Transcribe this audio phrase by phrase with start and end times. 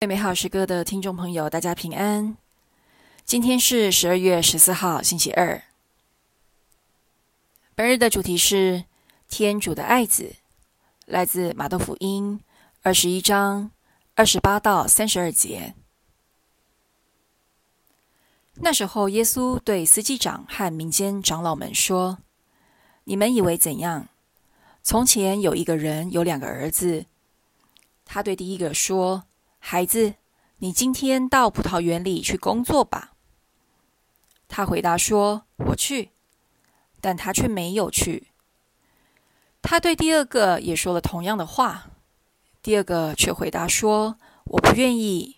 [0.00, 2.36] 最美好时刻的听众朋友，大家平安。
[3.24, 5.60] 今天是十二月十四号，星期二。
[7.74, 8.84] 本日的主题是
[9.28, 10.36] 天主的爱子，
[11.04, 12.40] 来自马窦福音
[12.82, 13.72] 二十一章
[14.14, 15.74] 二十八到三十二节。
[18.54, 22.18] 那时候，耶稣对司机长和民间长老们说
[23.02, 24.06] ：“你们以为怎样？
[24.84, 27.06] 从前有一个人有两个儿子，
[28.04, 29.24] 他对第一个说。”
[29.58, 30.14] 孩子，
[30.58, 33.12] 你今天到葡萄园里去工作吧。
[34.48, 36.10] 他回答说：“我去。”
[37.00, 38.28] 但他却没有去。
[39.62, 41.90] 他对第二个也说了同样的话，
[42.62, 45.36] 第二个却回答说：“我不愿意。”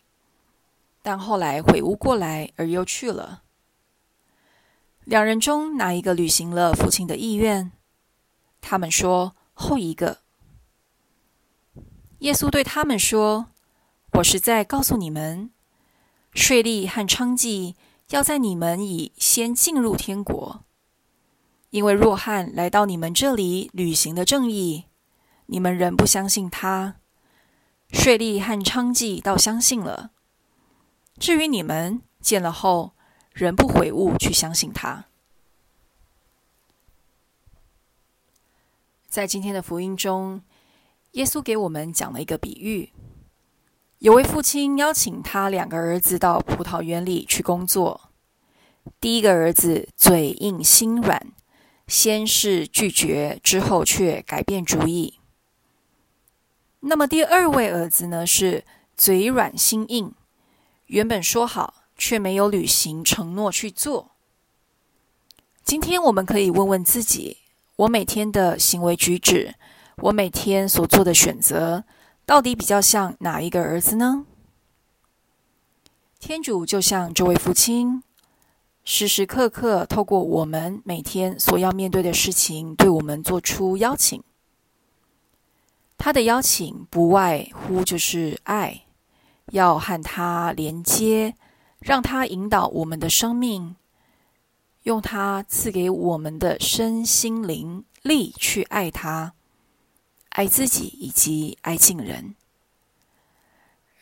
[1.02, 3.42] 但后来悔悟过来，而又去了。
[5.04, 7.72] 两人中哪一个履行了父亲的意愿？
[8.60, 10.18] 他们说：“后一个。”
[12.20, 13.49] 耶稣对他们说。
[14.20, 15.50] 我实在告诉你们，
[16.34, 17.74] 税吏和娼妓
[18.10, 20.64] 要在你们以先进入天国。
[21.70, 24.86] 因为若翰来到你们这里履行的正义，
[25.46, 26.96] 你们仍不相信他；
[27.92, 30.10] 税吏和娼妓倒相信了。
[31.18, 32.92] 至于你们见了后，
[33.32, 35.06] 仍不悔悟去相信他。
[39.08, 40.42] 在今天的福音中，
[41.12, 42.92] 耶稣给我们讲了一个比喻。
[44.00, 48.08] 有位父亲邀请他两个儿子到葡萄园里去工作。
[48.98, 51.32] 第一个儿子嘴硬心软，
[51.86, 55.18] 先是拒绝，之后却改变主意。
[56.80, 58.26] 那么第二位儿子呢？
[58.26, 58.64] 是
[58.96, 60.14] 嘴软心硬，
[60.86, 64.12] 原本说好，却没有履行承诺去做。
[65.62, 67.36] 今天我们可以问问自己：
[67.76, 69.56] 我每天的行为举止，
[69.96, 71.84] 我每天所做的选择。
[72.30, 74.24] 到底比较像哪一个儿子呢？
[76.20, 78.04] 天主就像这位父亲，
[78.84, 84.22] 时时刻刻透过我们每天所要面对的事情，对我们做出邀请。
[85.98, 88.82] 他的邀请不外乎就是爱，
[89.46, 91.34] 要和他连接，
[91.80, 93.74] 让他引导我们的生命，
[94.84, 99.34] 用他赐给我们的身心灵力去爱他。
[100.40, 102.34] 爱自己以及爱近人。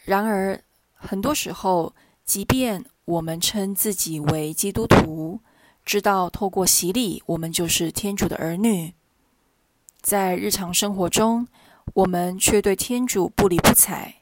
[0.04, 0.62] 然而，
[0.94, 1.92] 很多时候，
[2.24, 5.40] 即便我们称自己为基督徒，
[5.84, 8.94] 知道透过洗礼，我们就是天主的儿女，
[10.00, 11.48] 在日常生活中，
[11.94, 14.18] 我们却对天主不理不睬，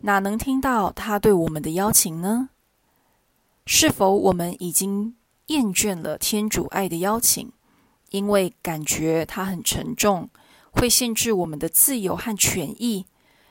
[0.00, 2.50] 哪能听到他对我们的邀请呢？
[3.64, 5.16] 是否我们已经
[5.46, 7.50] 厌倦了天主爱的邀请，
[8.10, 10.28] 因为感觉它很沉重？
[10.72, 13.06] 会限制我们的自由和权益，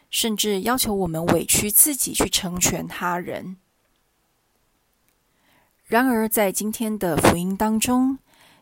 [0.09, 3.55] 甚至要求我们委屈自己去成全他人。
[5.85, 8.19] 然而，在今天的福音当中，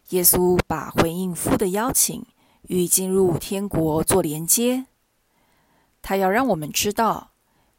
[0.10, 2.26] 耶稣把回应父的邀请
[2.64, 4.86] 与进入天国做连接。
[6.02, 7.32] 他要让我们知道，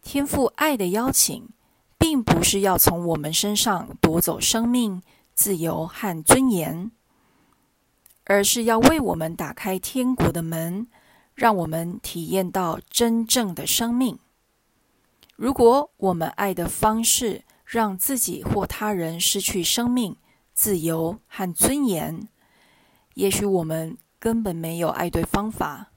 [0.02, 1.48] 天父爱的邀请，
[1.98, 5.02] 并不是要从我们身上夺走生命、
[5.34, 6.92] 自由和尊严。
[8.30, 10.86] 而是要为我们打开天国的门，
[11.34, 14.20] 让我们体验到真正的生命。
[15.34, 20.14] 如果我们爱的方式让自己或他人失去生命、
[20.54, 22.28] 自由和尊严，
[23.14, 25.90] 也许我们根本没有爱对方法。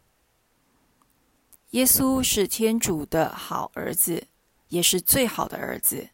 [1.70, 4.26] 耶稣是天主的好儿子，
[4.70, 6.10] 也是最好的儿子。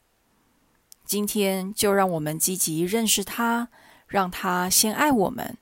[1.06, 3.70] 今天就让我们积极认识他，
[4.06, 5.58] 让他先爱我们。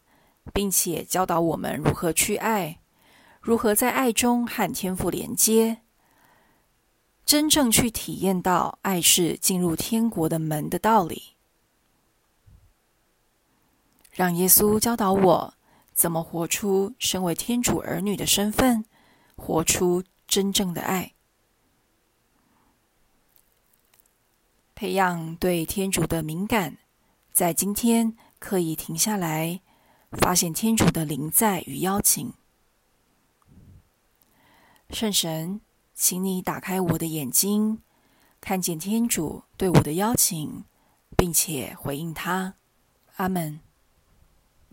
[0.53, 2.79] 并且教导我们如何去爱，
[3.41, 5.81] 如何在爱中和天赋连接，
[7.25, 11.35] 真正去体验到爱是进入天国的门的道理。
[14.11, 15.53] 让耶稣教导我
[15.93, 18.85] 怎么活出身为天主儿女的身份，
[19.35, 21.13] 活出真正的爱，
[24.73, 26.77] 培养对天主的敏感，
[27.31, 29.61] 在今天可以停下来。
[30.11, 32.33] 发现天主的灵在与邀请，
[34.89, 35.59] 圣神，
[35.93, 37.81] 请你打开我的眼睛，
[38.39, 40.63] 看见天主对我的邀请，
[41.17, 42.55] 并且回应他。
[43.17, 43.66] 阿门。